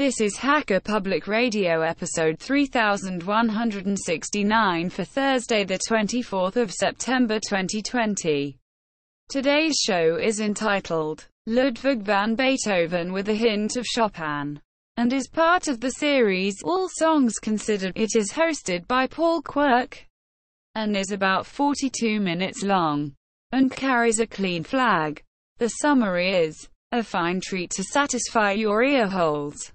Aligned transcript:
This 0.00 0.20
is 0.22 0.38
Hacker 0.38 0.80
Public 0.80 1.28
Radio 1.28 1.82
episode 1.82 2.38
3169 2.38 4.88
for 4.88 5.04
Thursday 5.04 5.62
the 5.62 5.78
24th 5.78 6.56
of 6.56 6.72
September 6.72 7.38
2020. 7.38 8.56
Today's 9.28 9.76
show 9.76 10.16
is 10.16 10.40
entitled 10.40 11.28
Ludwig 11.46 12.00
van 12.00 12.34
Beethoven 12.34 13.12
with 13.12 13.28
a 13.28 13.34
hint 13.34 13.76
of 13.76 13.84
Chopin 13.84 14.62
and 14.96 15.12
is 15.12 15.28
part 15.28 15.68
of 15.68 15.80
the 15.80 15.90
series 15.90 16.56
All 16.64 16.88
Songs 16.94 17.34
Considered. 17.34 17.92
It 17.94 18.16
is 18.16 18.32
hosted 18.32 18.86
by 18.86 19.06
Paul 19.06 19.42
Quirk 19.42 20.06
and 20.74 20.96
is 20.96 21.12
about 21.12 21.44
42 21.44 22.20
minutes 22.20 22.62
long 22.62 23.12
and 23.52 23.70
carries 23.70 24.18
a 24.18 24.26
clean 24.26 24.64
flag. 24.64 25.22
The 25.58 25.68
summary 25.68 26.32
is 26.32 26.70
a 26.90 27.02
fine 27.02 27.42
treat 27.42 27.68
to 27.72 27.84
satisfy 27.84 28.52
your 28.52 28.82
ear 28.82 29.06
holes. 29.06 29.74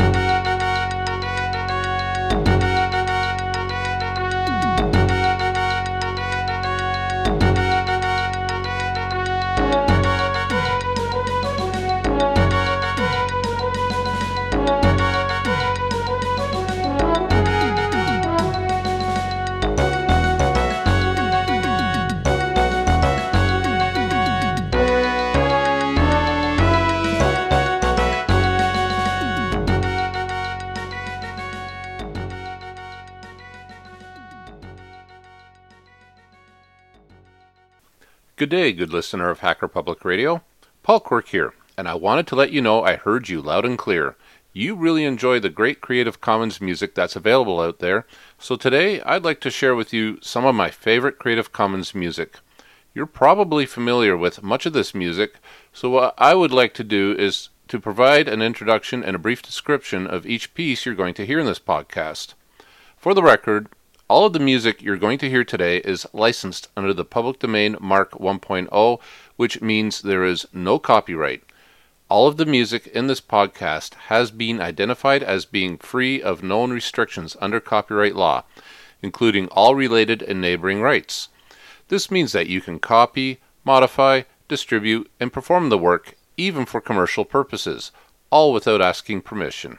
Good 38.41 38.49
day, 38.49 38.73
good 38.73 38.91
listener 38.91 39.29
of 39.29 39.41
Hacker 39.41 39.67
Public 39.67 40.03
Radio. 40.03 40.41
Paul 40.81 40.99
Quirk 40.99 41.27
here, 41.27 41.53
and 41.77 41.87
I 41.87 41.93
wanted 41.93 42.25
to 42.25 42.35
let 42.35 42.51
you 42.51 42.59
know 42.59 42.83
I 42.83 42.95
heard 42.95 43.29
you 43.29 43.39
loud 43.39 43.65
and 43.65 43.77
clear. 43.77 44.15
You 44.51 44.73
really 44.73 45.05
enjoy 45.05 45.39
the 45.39 45.51
great 45.51 45.79
Creative 45.79 46.19
Commons 46.19 46.59
music 46.59 46.95
that's 46.95 47.15
available 47.15 47.61
out 47.61 47.77
there, 47.77 48.07
so 48.39 48.55
today 48.55 48.99
I'd 49.01 49.23
like 49.23 49.41
to 49.41 49.51
share 49.51 49.75
with 49.75 49.93
you 49.93 50.17
some 50.23 50.43
of 50.43 50.55
my 50.55 50.71
favorite 50.71 51.19
Creative 51.19 51.51
Commons 51.51 51.93
music. 51.93 52.39
You're 52.95 53.05
probably 53.05 53.67
familiar 53.67 54.17
with 54.17 54.41
much 54.41 54.65
of 54.65 54.73
this 54.73 54.95
music, 54.95 55.35
so 55.71 55.91
what 55.91 56.15
I 56.17 56.33
would 56.33 56.51
like 56.51 56.73
to 56.73 56.83
do 56.83 57.15
is 57.19 57.49
to 57.67 57.79
provide 57.79 58.27
an 58.27 58.41
introduction 58.41 59.03
and 59.03 59.15
a 59.15 59.19
brief 59.19 59.43
description 59.43 60.07
of 60.07 60.25
each 60.25 60.55
piece 60.55 60.83
you're 60.83 60.95
going 60.95 61.13
to 61.13 61.27
hear 61.27 61.39
in 61.39 61.45
this 61.45 61.59
podcast. 61.59 62.33
For 62.97 63.13
the 63.13 63.21
record, 63.21 63.67
all 64.11 64.25
of 64.25 64.33
the 64.33 64.39
music 64.39 64.81
you're 64.81 64.97
going 64.97 65.17
to 65.17 65.29
hear 65.29 65.45
today 65.45 65.77
is 65.77 66.05
licensed 66.11 66.67
under 66.75 66.93
the 66.93 67.05
public 67.05 67.39
domain 67.39 67.77
Mark 67.79 68.11
1.0, 68.11 68.99
which 69.37 69.61
means 69.61 70.01
there 70.01 70.25
is 70.25 70.45
no 70.51 70.77
copyright. 70.77 71.41
All 72.09 72.27
of 72.27 72.35
the 72.35 72.45
music 72.45 72.87
in 72.87 73.07
this 73.07 73.21
podcast 73.21 73.93
has 74.09 74.29
been 74.29 74.59
identified 74.59 75.23
as 75.23 75.45
being 75.45 75.77
free 75.77 76.21
of 76.21 76.43
known 76.43 76.71
restrictions 76.71 77.37
under 77.39 77.61
copyright 77.61 78.13
law, 78.13 78.43
including 79.01 79.47
all 79.47 79.75
related 79.75 80.21
and 80.21 80.41
neighboring 80.41 80.81
rights. 80.81 81.29
This 81.87 82.11
means 82.11 82.33
that 82.33 82.47
you 82.47 82.59
can 82.59 82.79
copy, 82.79 83.39
modify, 83.63 84.23
distribute, 84.49 85.09
and 85.21 85.31
perform 85.31 85.69
the 85.69 85.77
work 85.77 86.15
even 86.35 86.65
for 86.65 86.81
commercial 86.81 87.23
purposes, 87.23 87.93
all 88.29 88.51
without 88.51 88.81
asking 88.81 89.21
permission. 89.21 89.77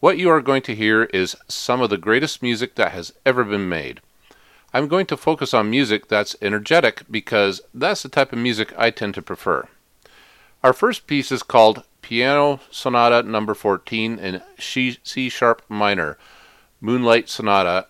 What 0.00 0.16
you 0.16 0.30
are 0.30 0.40
going 0.40 0.62
to 0.62 0.74
hear 0.74 1.04
is 1.04 1.36
some 1.46 1.82
of 1.82 1.90
the 1.90 1.98
greatest 1.98 2.40
music 2.40 2.74
that 2.76 2.92
has 2.92 3.12
ever 3.26 3.44
been 3.44 3.68
made. 3.68 4.00
I'm 4.72 4.88
going 4.88 5.04
to 5.04 5.16
focus 5.16 5.52
on 5.52 5.68
music 5.68 6.08
that's 6.08 6.34
energetic 6.40 7.02
because 7.10 7.60
that's 7.74 8.02
the 8.02 8.08
type 8.08 8.32
of 8.32 8.38
music 8.38 8.72
I 8.78 8.88
tend 8.88 9.12
to 9.16 9.22
prefer. 9.22 9.68
Our 10.64 10.72
first 10.72 11.06
piece 11.06 11.30
is 11.30 11.42
called 11.42 11.84
Piano 12.00 12.60
Sonata 12.70 13.22
Number 13.28 13.52
14 13.52 14.18
in 14.18 14.40
C 14.58 15.28
sharp 15.28 15.62
minor, 15.68 16.16
Moonlight 16.80 17.28
Sonata, 17.28 17.88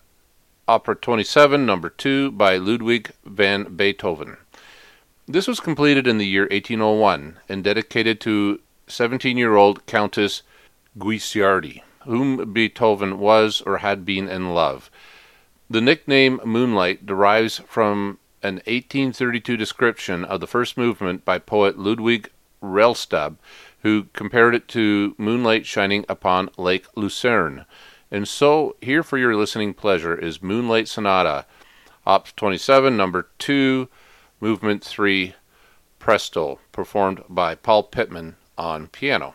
Opera 0.67 0.97
27, 0.97 1.65
Number 1.65 1.91
2 1.91 2.33
by 2.33 2.57
Ludwig 2.57 3.13
van 3.25 3.77
Beethoven. 3.77 4.37
This 5.29 5.47
was 5.47 5.61
completed 5.61 6.09
in 6.09 6.19
the 6.19 6.27
year 6.27 6.49
1801 6.51 7.37
and 7.49 7.63
dedicated 7.63 8.21
to 8.23 8.59
17 8.89 9.39
year 9.39 9.55
old 9.55 9.87
Countess 9.87 10.43
Guicciardi 10.99 11.83
whom 12.11 12.53
Beethoven 12.53 13.21
was 13.21 13.61
or 13.61 13.79
had 13.79 14.05
been 14.05 14.29
in 14.29 14.53
love. 14.53 14.91
The 15.71 15.81
nickname 15.81 16.41
Moonlight 16.45 17.07
derives 17.07 17.59
from 17.69 18.19
an 18.43 18.57
1832 18.67 19.57
description 19.57 20.25
of 20.25 20.41
the 20.41 20.49
first 20.49 20.77
movement 20.77 21.25
by 21.25 21.39
poet 21.39 21.79
Ludwig 21.79 22.29
Rellstab, 22.61 23.37
who 23.83 24.07
compared 24.13 24.57
it 24.57 24.67
to 24.69 25.15
moonlight 25.19 25.67
shining 25.67 26.05
upon 26.09 26.51
Lake 26.57 26.87
Lucerne. 26.97 27.65
And 28.11 28.27
so, 28.27 28.75
here 28.81 29.05
for 29.05 29.17
your 29.17 29.37
listening 29.37 29.73
pleasure 29.73 30.17
is 30.17 30.43
Moonlight 30.43 30.89
Sonata, 30.89 31.47
Op 32.05 32.35
27, 32.35 32.97
number 32.97 33.29
2, 33.39 33.89
movement 34.41 34.83
3, 34.83 35.35
Presto, 36.01 36.59
performed 36.73 37.23
by 37.29 37.55
Paul 37.55 37.85
Pitman 37.85 38.35
on 38.59 38.89
piano. 38.89 39.35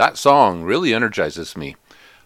That 0.00 0.16
song 0.16 0.62
really 0.62 0.94
energizes 0.94 1.58
me. 1.58 1.76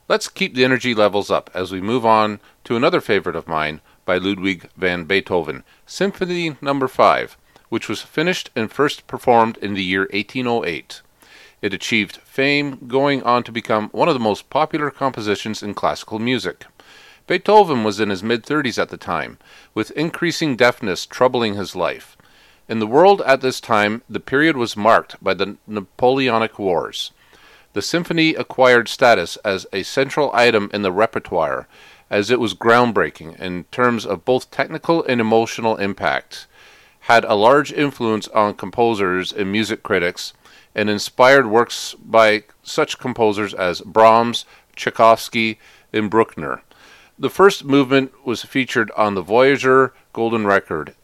Let's 0.08 0.28
keep 0.28 0.54
the 0.54 0.64
energy 0.64 0.94
levels 0.94 1.28
up 1.28 1.50
as 1.52 1.72
we 1.72 1.80
move 1.80 2.06
on 2.06 2.38
to 2.62 2.76
another 2.76 3.00
favorite 3.00 3.34
of 3.34 3.48
mine 3.48 3.80
by 4.04 4.16
Ludwig 4.16 4.68
van 4.76 5.06
Beethoven, 5.06 5.64
Symphony 5.84 6.56
no. 6.60 6.86
5, 6.86 7.36
which 7.70 7.88
was 7.88 8.00
finished 8.00 8.50
and 8.54 8.70
first 8.70 9.08
performed 9.08 9.56
in 9.56 9.74
the 9.74 9.82
year 9.82 10.02
1808. 10.12 11.02
It 11.62 11.74
achieved 11.74 12.18
fame, 12.18 12.78
going 12.86 13.24
on 13.24 13.42
to 13.42 13.50
become 13.50 13.88
one 13.88 14.06
of 14.06 14.14
the 14.14 14.20
most 14.20 14.50
popular 14.50 14.92
compositions 14.92 15.60
in 15.60 15.74
classical 15.74 16.20
music. 16.20 16.66
Beethoven 17.26 17.82
was 17.82 17.98
in 17.98 18.08
his 18.08 18.22
mid 18.22 18.44
30s 18.44 18.80
at 18.80 18.90
the 18.90 18.96
time, 18.96 19.36
with 19.74 19.90
increasing 19.96 20.54
deafness 20.54 21.04
troubling 21.04 21.54
his 21.54 21.74
life. 21.74 22.16
In 22.68 22.78
the 22.78 22.86
world 22.86 23.20
at 23.22 23.40
this 23.40 23.60
time, 23.60 24.02
the 24.08 24.20
period 24.20 24.56
was 24.56 24.76
marked 24.76 25.16
by 25.20 25.34
the 25.34 25.56
Napoleonic 25.66 26.56
Wars. 26.56 27.10
The 27.74 27.82
symphony 27.82 28.36
acquired 28.36 28.88
status 28.88 29.36
as 29.38 29.66
a 29.72 29.82
central 29.82 30.30
item 30.32 30.70
in 30.72 30.82
the 30.82 30.92
repertoire, 30.92 31.66
as 32.08 32.30
it 32.30 32.38
was 32.38 32.54
groundbreaking 32.54 33.38
in 33.40 33.64
terms 33.64 34.06
of 34.06 34.24
both 34.24 34.52
technical 34.52 35.04
and 35.06 35.20
emotional 35.20 35.76
impact, 35.78 36.46
had 37.00 37.24
a 37.24 37.34
large 37.34 37.72
influence 37.72 38.28
on 38.28 38.54
composers 38.54 39.32
and 39.32 39.50
music 39.50 39.82
critics, 39.82 40.34
and 40.72 40.88
inspired 40.88 41.48
works 41.48 41.94
by 41.94 42.44
such 42.62 43.00
composers 43.00 43.52
as 43.52 43.80
Brahms, 43.80 44.44
Tchaikovsky, 44.76 45.58
and 45.92 46.08
Bruckner. 46.08 46.62
The 47.18 47.30
first 47.30 47.64
movement 47.64 48.12
was 48.24 48.44
featured 48.44 48.92
on 48.92 49.16
the 49.16 49.22
Voyager 49.22 49.92
Golden 50.12 50.46
Record. 50.46 50.94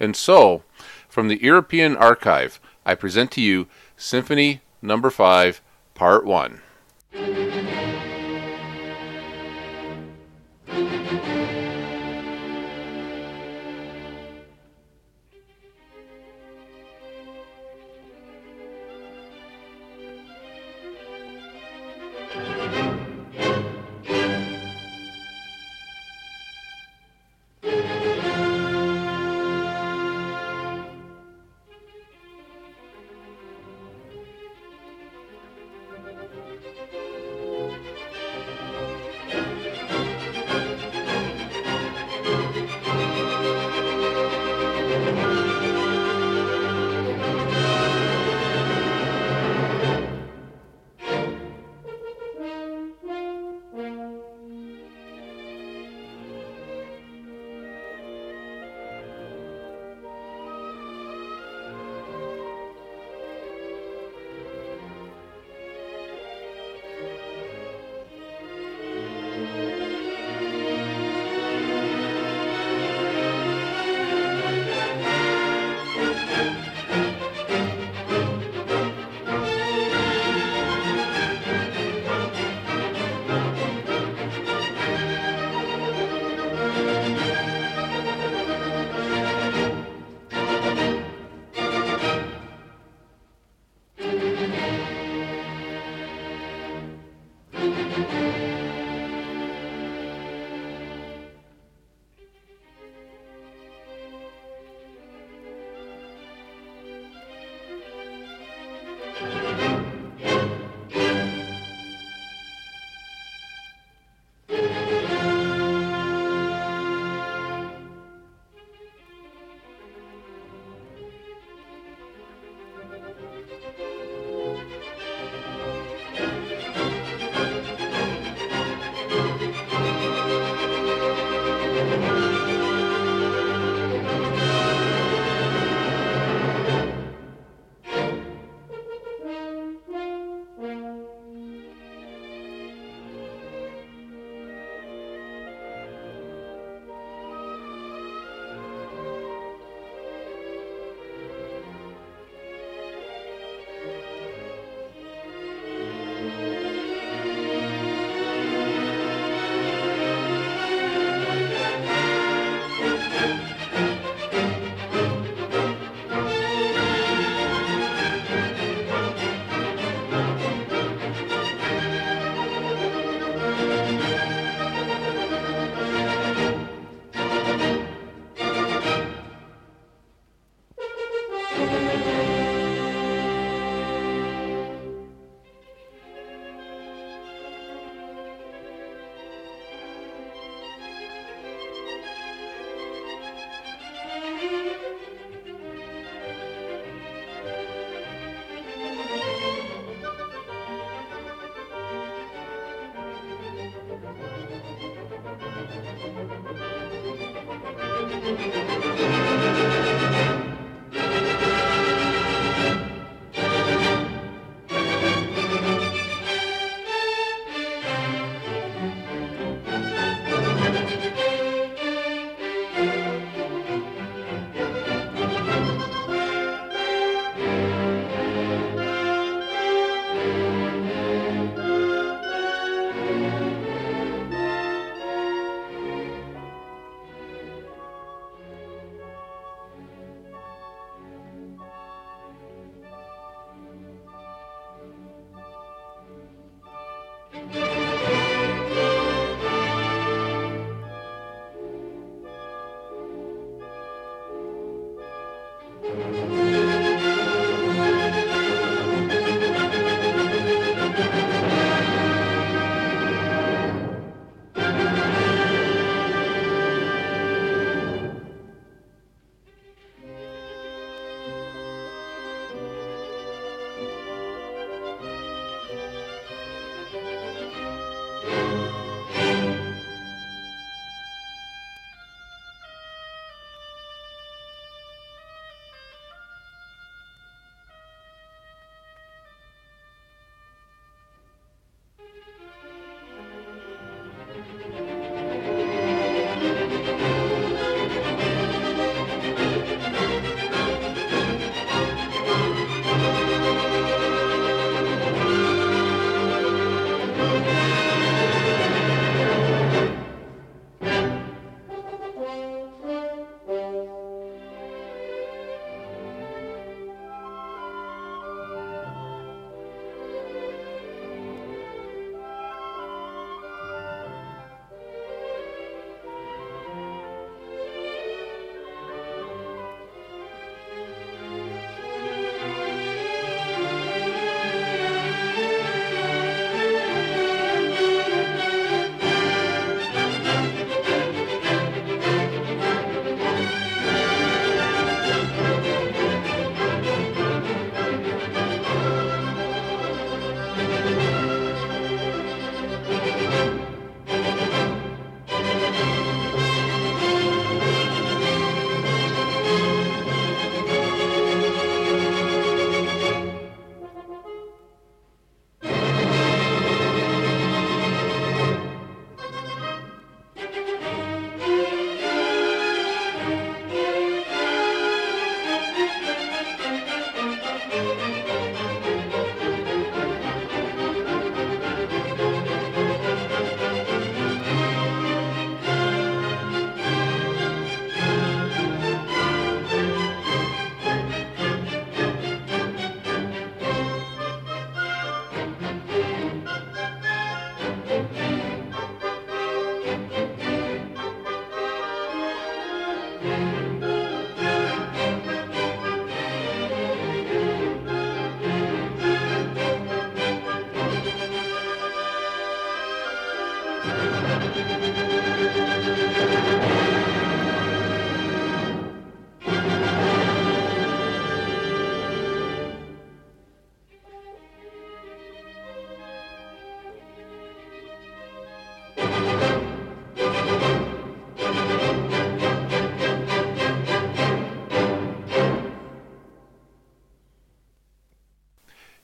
And 0.00 0.16
so, 0.16 0.62
from 1.06 1.28
the 1.28 1.42
European 1.42 1.98
Archive, 1.98 2.60
I 2.86 2.94
present 2.94 3.30
to 3.32 3.42
you 3.42 3.66
Symphony 3.98 4.62
Number 4.80 5.08
no. 5.08 5.10
5, 5.10 5.60
Part 5.98 6.24
1. 6.26 6.60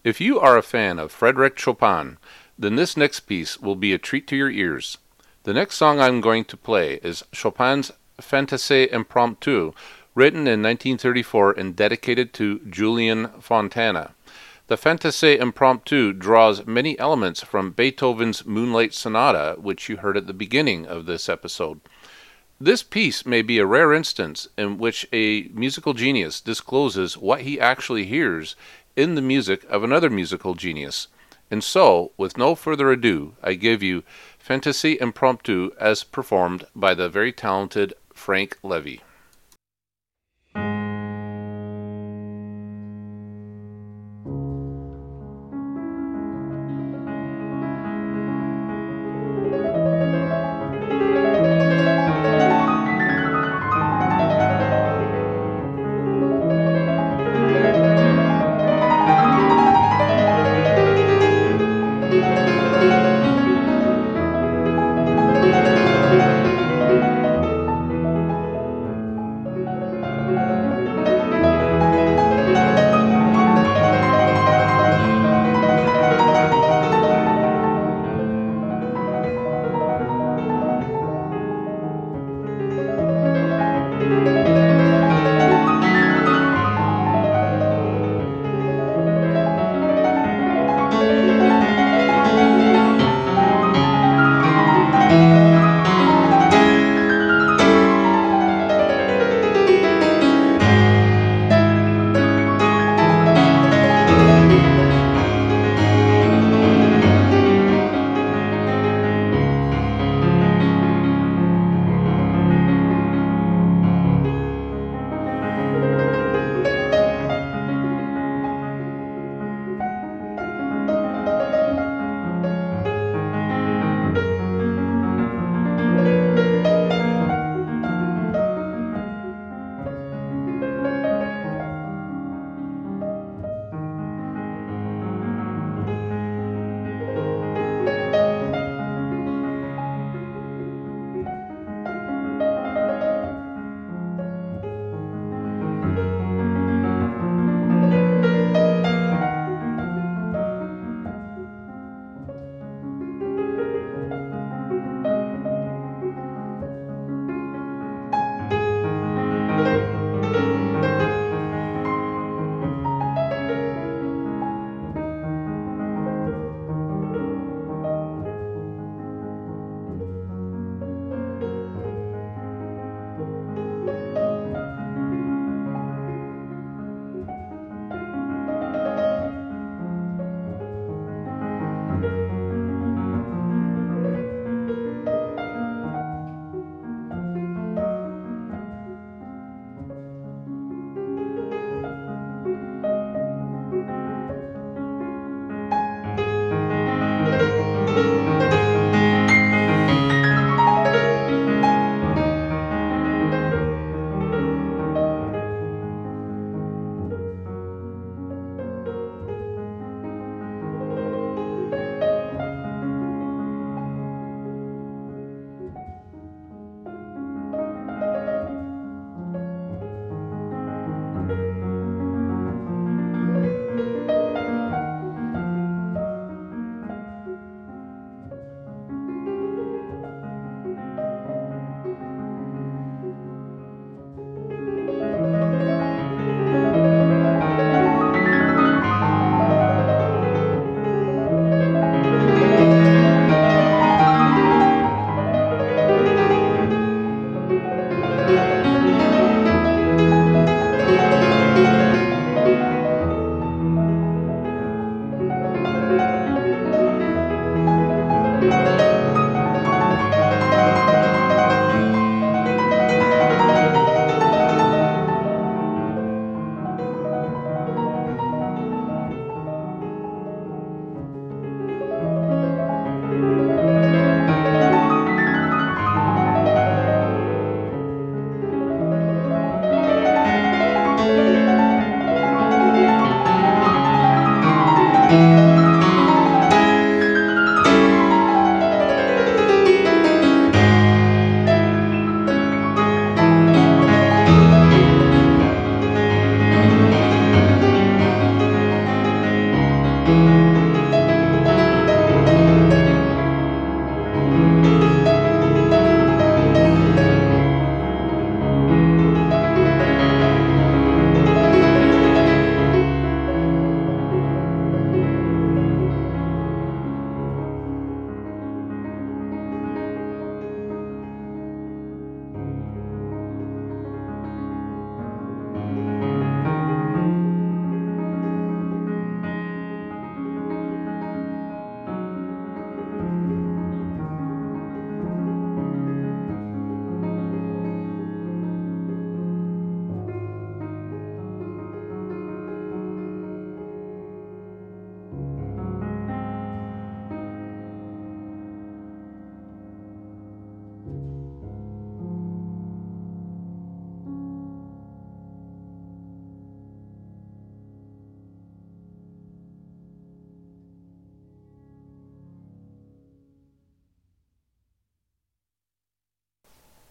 If 0.05 0.21
you 0.21 0.39
are 0.39 0.59
a 0.59 0.63
fan 0.63 0.99
of 0.99 1.19
Frédéric 1.19 1.57
Chopin, 1.57 2.19
then 2.59 2.77
this 2.77 2.95
next 2.95 3.21
piece 3.21 3.59
will 3.59 3.75
be 3.75 3.95
a 3.95 3.99
treat 3.99 4.27
to 4.27 4.37
your 4.37 4.51
ears. 4.51 4.99
The 5.45 5.55
next 5.55 5.77
song 5.77 5.99
I'm 5.99 6.21
going 6.21 6.45
to 6.45 6.59
play 6.59 7.01
is 7.03 7.25
Chopin's 7.33 7.91
Fantaisie 8.21 8.93
Impromptu, 8.93 9.73
written 10.15 10.41
in 10.41 10.63
1934 10.63 11.53
and 11.53 11.75
dedicated 11.75 12.35
to 12.35 12.61
Julian 12.69 13.29
Fontana. 13.41 14.15
The 14.67 14.77
Fantaisie 14.77 15.39
Impromptu 15.39 16.13
draws 16.13 16.67
many 16.67 16.99
elements 16.99 17.41
from 17.41 17.71
Beethoven's 17.71 18.45
Moonlight 18.45 18.93
Sonata, 18.93 19.57
which 19.59 19.89
you 19.89 19.97
heard 19.97 20.19
at 20.19 20.27
the 20.27 20.35
beginning 20.35 20.87
of 20.87 21.07
this 21.07 21.31
episode. 21.31 21.81
This 22.61 22.83
piece 22.83 23.27
may 23.27 23.43
be 23.43 23.59
a 23.59 23.67
rare 23.67 23.93
instance 23.93 24.49
in 24.57 24.79
which 24.79 25.09
a 25.13 25.49
musical 25.55 25.93
genius 25.93 26.41
discloses 26.41 27.17
what 27.17 27.41
he 27.41 27.59
actually 27.59 28.05
hears 28.05 28.55
in 28.97 29.15
the 29.15 29.23
music 29.23 29.65
of 29.69 29.83
another 29.83 30.11
musical 30.11 30.55
genius. 30.55 31.09
And 31.51 31.63
so, 31.63 32.13
with 32.17 32.39
no 32.39 32.55
further 32.55 32.91
ado, 32.91 33.35
I 33.43 33.55
give 33.55 33.83
you 33.83 34.03
Fantaisie 34.39 35.01
Impromptu 35.01 35.71
as 35.79 36.05
performed 36.05 36.65
by 36.75 36.95
the 36.95 37.09
very 37.09 37.33
talented 37.33 37.95
Frank 38.13 38.59
Levy. 38.63 39.03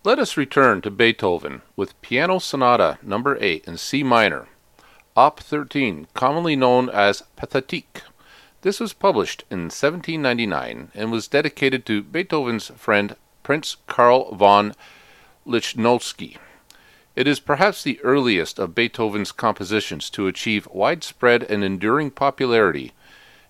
Let 0.06 0.20
us 0.20 0.36
return 0.36 0.82
to 0.82 0.92
Beethoven 0.92 1.62
with 1.78 2.02
Piano 2.02 2.38
Sonata 2.38 2.98
number 3.02 3.38
8 3.39 3.63
in 3.66 3.78
C 3.78 4.04
minor, 4.04 4.50
Op 5.16 5.39
13, 5.39 6.08
commonly 6.13 6.58
known 6.58 6.89
as 6.89 7.24
Pathétique. 7.38 8.02
This 8.63 8.82
was 8.82 8.92
published 8.92 9.46
in 9.50 9.70
1799 9.70 10.92
and 10.94 11.10
was 11.10 11.30
dedicated 11.30 11.86
to 11.86 12.04
Beethoven's 12.04 12.68
friend 12.76 13.16
Prince 13.44 13.78
Karl 13.88 14.36
von 14.36 14.74
Lichnowsky. 15.48 16.36
It 17.16 17.26
is 17.26 17.39
perhaps 17.39 17.82
the 17.82 18.02
earliest 18.02 18.60
of 18.60 18.76
Beethoven's 18.76 19.32
compositions 19.32 20.10
to 20.10 20.28
achieve 20.28 20.68
widespread 20.74 21.44
and 21.44 21.63
enduring 21.63 22.12
popularity. 22.12 22.92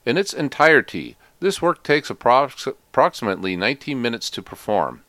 In 0.06 0.20
its 0.20 0.36
entirety, 0.36 1.18
this 1.40 1.64
work 1.64 1.82
takes 1.82 2.10
approx- 2.10 2.68
approximately 2.68 3.56
19 3.56 4.00
minutes 4.00 4.30
to 4.30 4.44
perform. 4.44 5.02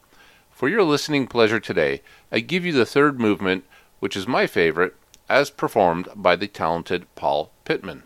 For 0.54 0.68
your 0.68 0.84
listening 0.84 1.26
pleasure 1.26 1.58
today, 1.58 2.00
I 2.30 2.38
give 2.38 2.64
you 2.64 2.72
the 2.72 2.86
third 2.86 3.18
movement, 3.18 3.64
which 3.98 4.16
is 4.16 4.28
my 4.28 4.46
favorite, 4.46 4.94
as 5.28 5.50
performed 5.50 6.08
by 6.14 6.36
the 6.36 6.46
talented 6.46 7.12
Paul 7.16 7.50
Pitman. 7.64 8.04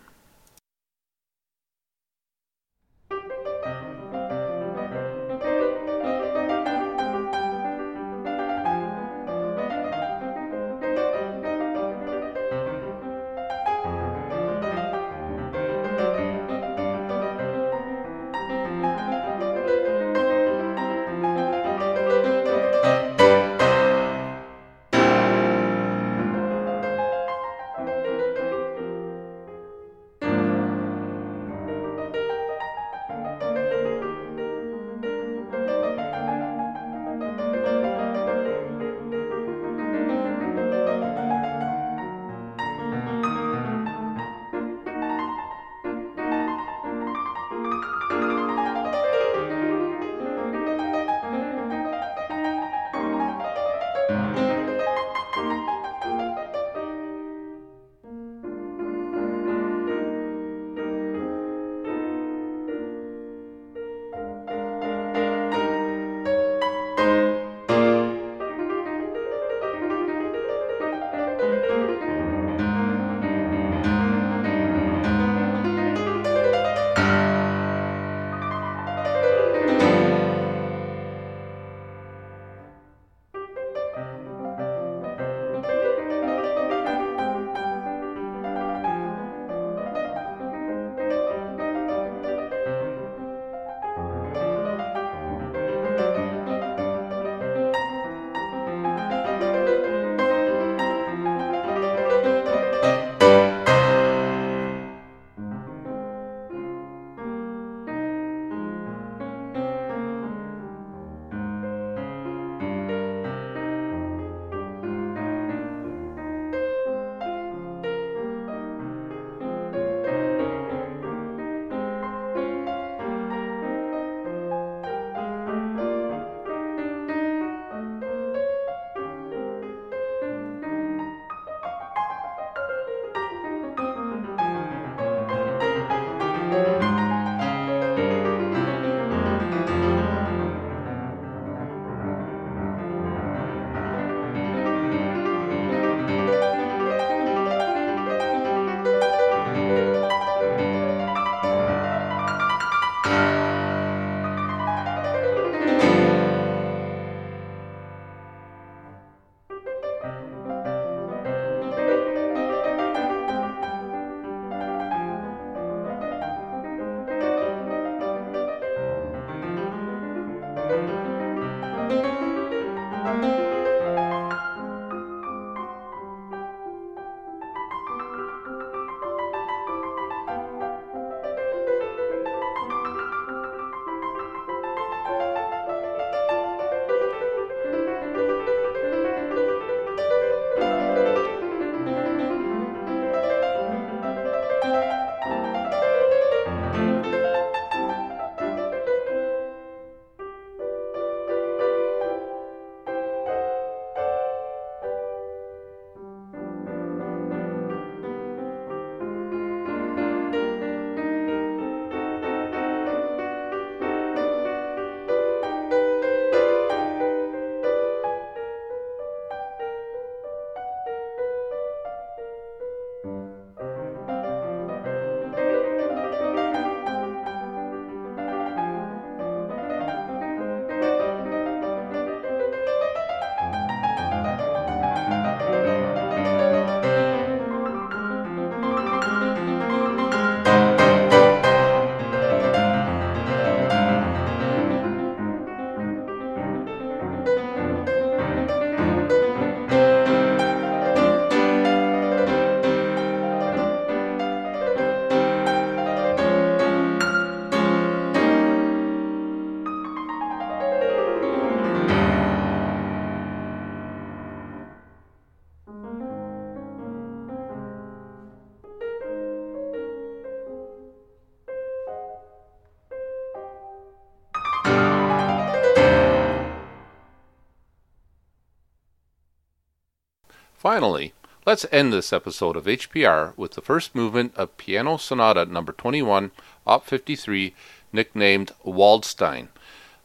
Finally, 280.68 281.14
let's 281.46 281.64
end 281.72 281.94
this 281.94 282.12
episode 282.12 282.54
of 282.54 282.66
HPR 282.66 283.32
with 283.38 283.52
the 283.52 283.62
first 283.62 283.94
movement 283.94 284.36
of 284.36 284.54
Piano 284.58 284.98
Sonata 284.98 285.46
number 285.46 285.72
21, 285.72 286.30
Op 286.66 286.84
53, 286.84 287.54
nicknamed 287.90 288.52
Waldstein. 288.66 289.48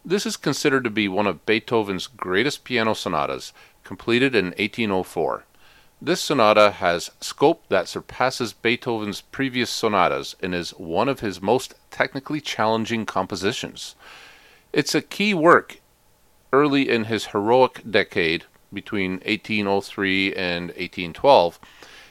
This 0.05 0.25
is 0.25 0.37
considered 0.37 0.85
to 0.85 0.89
be 0.89 1.09
one 1.09 1.27
of 1.27 1.45
Beethoven's 1.45 2.07
greatest 2.07 2.63
piano 2.63 2.93
sonatas, 2.93 3.51
completed 3.83 4.35
in 4.35 4.51
1804. 4.51 5.43
This 6.01 6.21
sonata 6.21 6.71
has 6.71 7.11
scope 7.19 7.67
that 7.67 7.89
surpasses 7.89 8.53
Beethoven's 8.53 9.19
previous 9.19 9.69
sonatas 9.69 10.37
and 10.41 10.55
is 10.55 10.69
one 10.71 11.09
of 11.09 11.19
his 11.19 11.41
most 11.41 11.75
technically 11.91 12.39
challenging 12.39 13.05
compositions. 13.05 13.95
It's 14.71 14.95
a 14.95 15.01
key 15.01 15.33
work 15.33 15.81
early 16.53 16.87
in 16.87 17.03
his 17.03 17.25
heroic 17.25 17.81
decade 17.91 18.45
between 18.73 19.13
1803 19.25 20.33
and 20.35 20.67
1812 20.69 21.59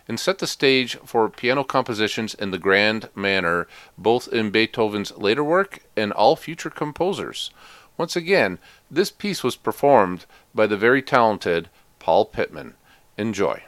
and 0.08 0.18
set 0.18 0.38
the 0.38 0.46
stage 0.46 0.96
for 1.04 1.28
piano 1.28 1.64
compositions 1.64 2.34
in 2.34 2.50
the 2.50 2.58
grand 2.58 3.08
manner 3.14 3.66
both 3.96 4.28
in 4.28 4.50
Beethoven's 4.50 5.16
later 5.16 5.44
work 5.44 5.80
and 5.96 6.12
all 6.12 6.36
future 6.36 6.70
composers. 6.70 7.50
Once 7.96 8.16
again, 8.16 8.58
this 8.90 9.10
piece 9.10 9.44
was 9.44 9.56
performed 9.56 10.26
by 10.54 10.66
the 10.66 10.76
very 10.76 11.02
talented 11.02 11.68
Paul 11.98 12.24
Pitman. 12.26 12.74
Enjoy. 13.16 13.62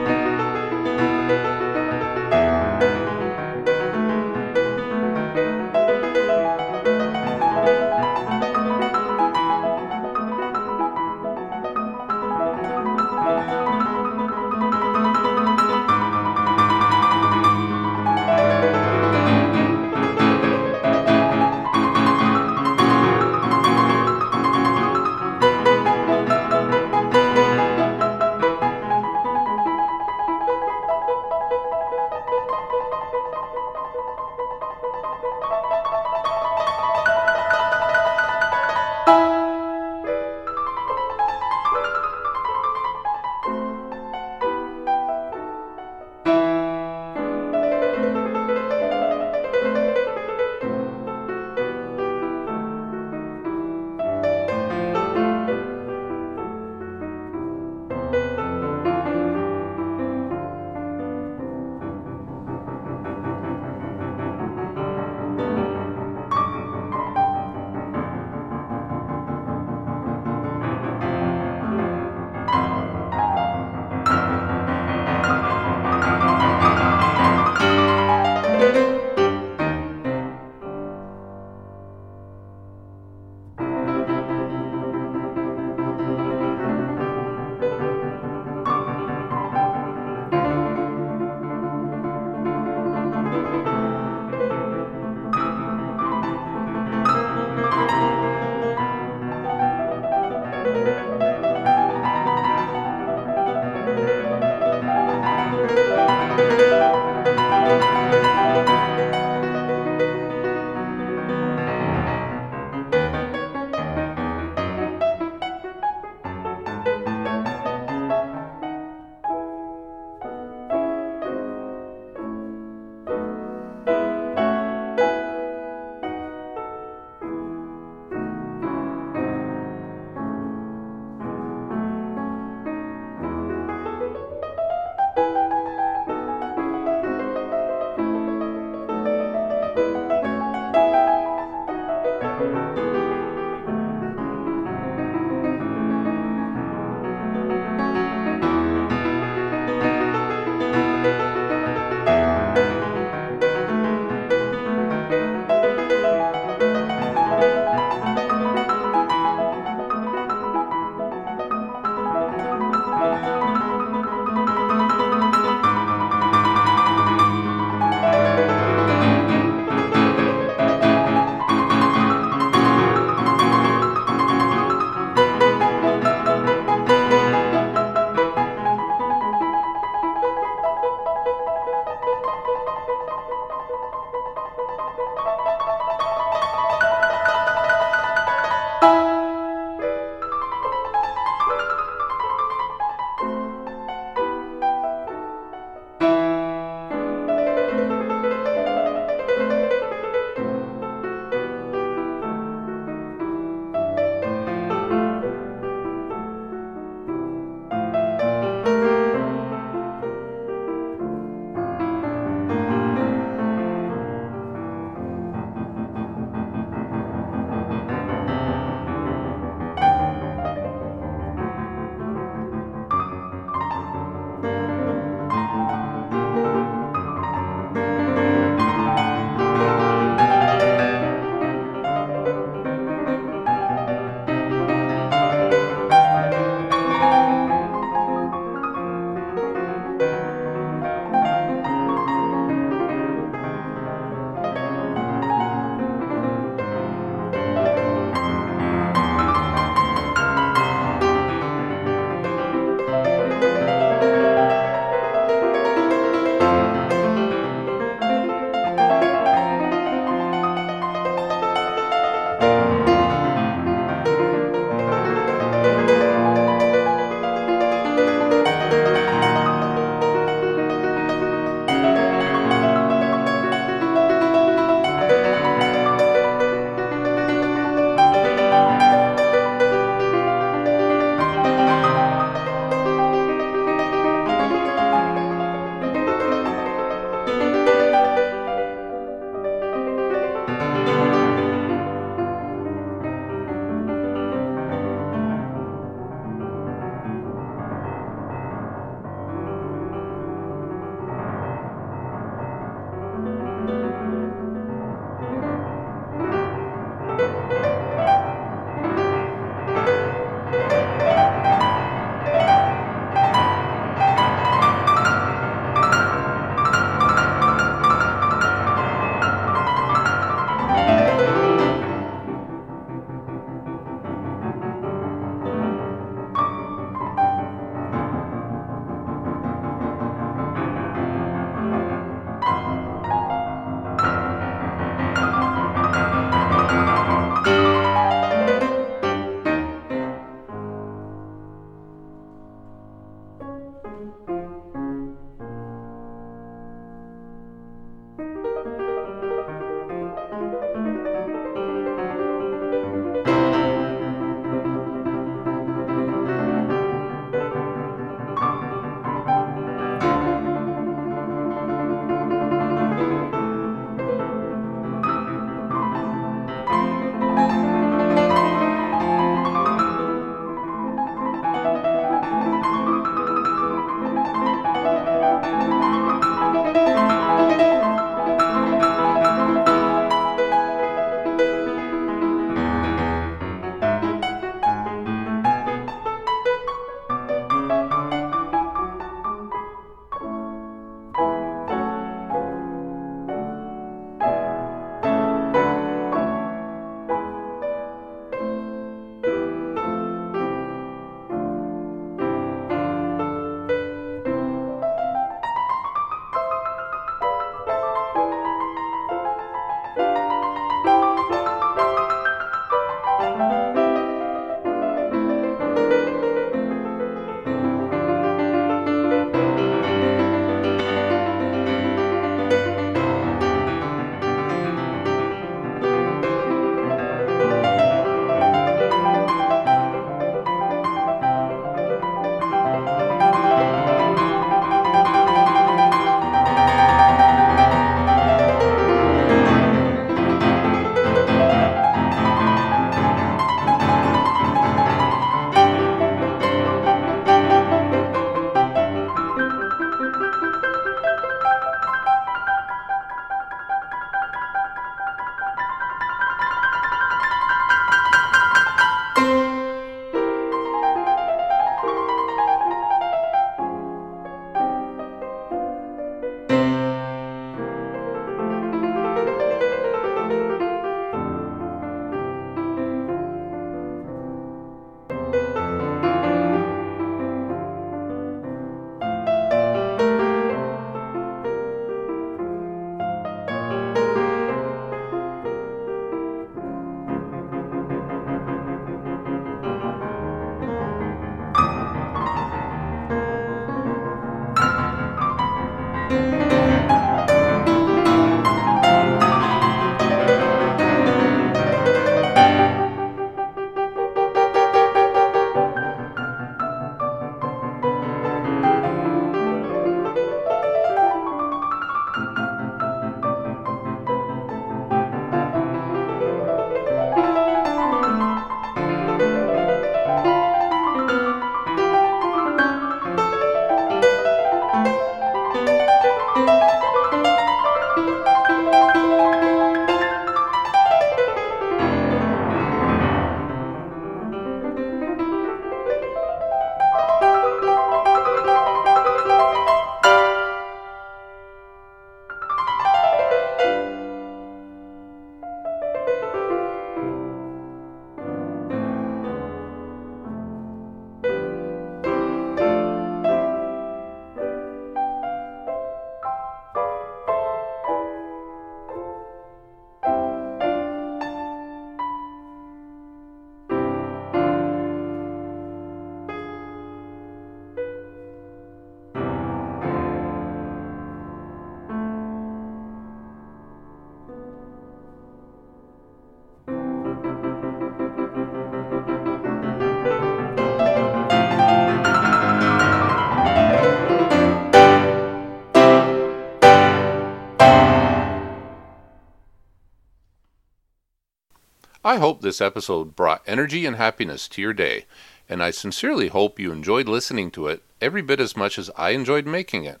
I 592.08 592.16
hope 592.16 592.40
this 592.40 592.62
episode 592.62 593.14
brought 593.14 593.42
energy 593.46 593.84
and 593.84 593.94
happiness 593.96 594.48
to 594.48 594.62
your 594.62 594.72
day, 594.72 595.04
and 595.46 595.62
I 595.62 595.70
sincerely 595.70 596.28
hope 596.28 596.58
you 596.58 596.72
enjoyed 596.72 597.06
listening 597.06 597.50
to 597.50 597.66
it 597.66 597.82
every 598.00 598.22
bit 598.22 598.40
as 598.40 598.56
much 598.56 598.78
as 598.78 598.90
I 598.96 599.10
enjoyed 599.10 599.44
making 599.44 599.84
it. 599.84 600.00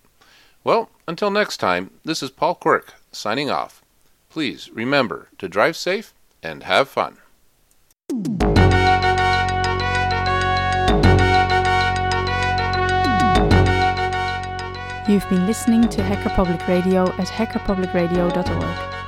Well, 0.64 0.88
until 1.06 1.30
next 1.30 1.58
time, 1.58 1.90
this 2.06 2.22
is 2.22 2.30
Paul 2.30 2.54
Quirk 2.54 2.94
signing 3.12 3.50
off. 3.50 3.82
Please 4.30 4.70
remember 4.70 5.28
to 5.36 5.50
drive 5.50 5.76
safe 5.76 6.14
and 6.42 6.62
have 6.62 6.88
fun. 6.88 7.18
You've 15.06 15.28
been 15.28 15.46
listening 15.46 15.90
to 15.90 16.02
Hacker 16.02 16.30
Public 16.30 16.66
Radio 16.66 17.02
at 17.02 17.28
hackerpublicradio.org. 17.28 18.97